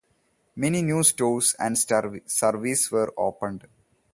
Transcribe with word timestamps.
Many 0.55 0.81
new 0.81 1.03
stores 1.03 1.55
and 1.59 1.77
services 1.77 2.89
were 2.89 3.13
opened. 3.17 3.67